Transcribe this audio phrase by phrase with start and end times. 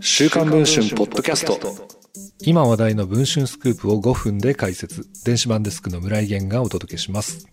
[0.00, 1.58] 週刊文春ポッドキャスト
[2.40, 7.46] 今話題の文春スクープを5分で解説電子版デスクの村井源がお届けします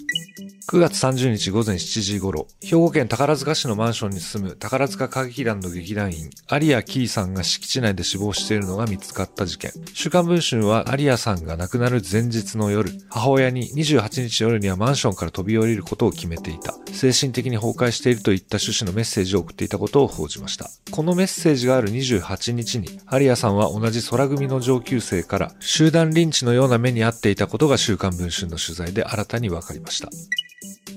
[0.71, 9.71] 9月30日午前7時頃、兵庫県宝塚市のマンションに住む宝塚歌劇団の劇団員、有谷キーさんが敷地内で死亡しているのが見つかった事件。
[9.95, 16.75] 週刊文春は有谷さんが亡くなる前日の夜、母親に28日夜にはマンションから飛び降りることを決めていた。
[16.93, 20.69] 精神的に崩壊しているといった趣旨のメッセージを送っていたことを報じました。
[20.91, 30.09] このメッセージがある28日に、アリアさんは同じ空組の上級生から集団リンチのような目に遭っていたことが週刊文春の取材で新たに分かりました。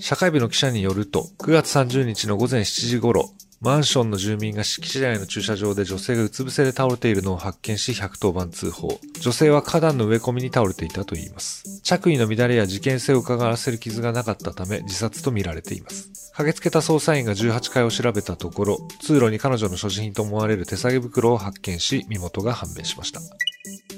[0.00, 3.30] 社会部の記者によると、9月30日の午前7時頃、
[3.62, 8.98] マンションの住民が敷地内の駐車場で女性がうつ伏せで倒れているのを発見し110番通報。
[9.20, 11.80] 女性は花壇の植え込みに倒れていたといいます。
[11.84, 16.10] 着衣の乱れや事件性を伺わせる傷がなかったため自殺とみられています。
[16.32, 23.20] 駆けつけた捜査員が18階を調べたところ、通路に彼女の所持品と思われる手提げ袋を発見し、身元が判明しました。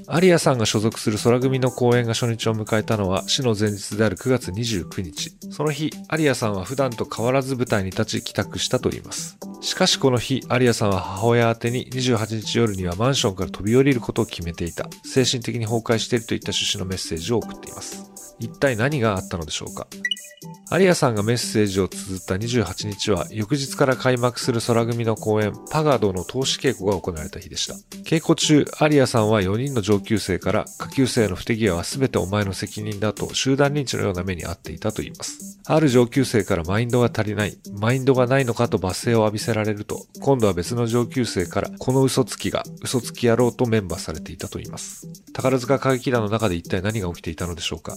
[0.07, 5.31] アリアさんが所属する空組の公演が初日を迎えたのは死の前日である9月29日。
[5.51, 9.39] その日、アリアさんは普段と変わらず舞台に立ち帰宅したといいます。
[9.63, 14.89] しかしこの日、アリアさんは母親宛てに28日夜にはマンションから飛び降りることを決めていた。
[15.05, 18.14] 精神的に崩壊しているといった趣旨のメッセージを送っています。
[18.39, 19.87] 一体何があったのでしょうか？
[20.71, 27.75] アリアさんがメッセージを綴った28日は、翌日から開幕する空組の公演、パガードの投資稽古が行われた日でした。
[28.03, 35.61] 稽古中、アリアさんは4人の上級生から、下級生の不手際は全てお前の責任だと集団認知のような目に遭っていたと言います。
[35.67, 45.07] ある上級生からマインドが足りない、マインドがないのかと罵声を浴びせられると、今度は別の上級生から、この嘘つきが、嘘つき野郎とメンバーされていたと言います。
[45.33, 47.95] 宝塚歌劇団の中で一体何が起きていたのでしょうか？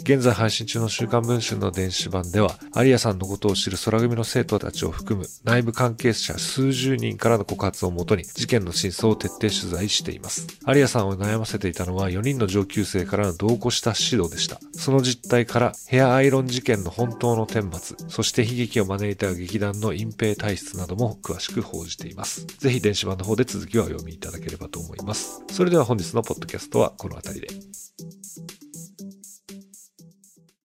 [0.00, 10.46] 現在配信中の週刊文春の電子版では、アリアさんのことを知る空組の生徒たちを含む内部関係者数十人からの告発をもとに事件の真相を徹底取材しています。
[10.64, 14.60] アリアさんを悩ませていたのは4人の上級生からの同行した指導でした。
[14.72, 22.46] その実態からヘアアイロン事件の本当の顛末、そして悲劇を招いた劇団の隠蔽体質なども詳しく報じています。
[22.46, 25.42] ぜひ電子版の方で続きをお読みいただければと思います。
[25.50, 27.87] それでは本日のポッドキャストはこの辺りで。